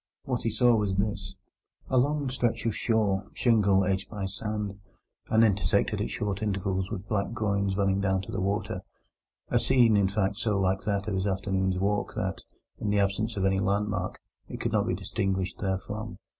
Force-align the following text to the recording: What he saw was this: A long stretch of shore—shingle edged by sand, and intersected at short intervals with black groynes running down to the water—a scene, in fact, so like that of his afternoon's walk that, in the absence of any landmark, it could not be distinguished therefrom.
What 0.23 0.41
he 0.41 0.49
saw 0.49 0.75
was 0.75 0.95
this: 0.95 1.35
A 1.87 1.99
long 1.99 2.27
stretch 2.31 2.65
of 2.65 2.75
shore—shingle 2.75 3.83
edged 3.85 4.09
by 4.09 4.25
sand, 4.25 4.79
and 5.29 5.43
intersected 5.43 6.01
at 6.01 6.09
short 6.09 6.41
intervals 6.41 6.89
with 6.89 7.07
black 7.07 7.27
groynes 7.33 7.77
running 7.77 8.01
down 8.01 8.23
to 8.23 8.31
the 8.31 8.41
water—a 8.41 9.59
scene, 9.59 9.95
in 9.95 10.07
fact, 10.07 10.37
so 10.37 10.59
like 10.59 10.81
that 10.85 11.07
of 11.07 11.13
his 11.13 11.27
afternoon's 11.27 11.77
walk 11.77 12.15
that, 12.15 12.41
in 12.79 12.89
the 12.89 12.97
absence 12.99 13.37
of 13.37 13.45
any 13.45 13.59
landmark, 13.59 14.19
it 14.47 14.57
could 14.59 14.71
not 14.71 14.87
be 14.87 14.95
distinguished 14.95 15.59
therefrom. 15.59 16.17